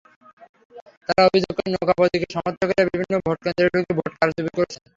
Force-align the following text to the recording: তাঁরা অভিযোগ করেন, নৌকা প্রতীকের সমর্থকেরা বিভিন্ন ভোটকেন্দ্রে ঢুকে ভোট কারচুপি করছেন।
তাঁরা 1.07 1.27
অভিযোগ 1.29 1.53
করেন, 1.57 1.71
নৌকা 1.73 1.93
প্রতীকের 1.97 2.33
সমর্থকেরা 2.35 2.83
বিভিন্ন 2.89 3.13
ভোটকেন্দ্রে 3.25 3.71
ঢুকে 3.73 3.93
ভোট 3.97 4.11
কারচুপি 4.19 4.51
করছেন। 4.57 4.81